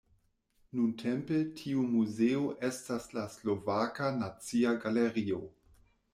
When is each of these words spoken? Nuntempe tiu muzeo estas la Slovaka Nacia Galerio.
Nuntempe 0.77 1.41
tiu 1.59 1.83
muzeo 1.91 2.41
estas 2.71 3.07
la 3.19 3.27
Slovaka 3.35 4.09
Nacia 4.19 4.75
Galerio. 4.89 5.45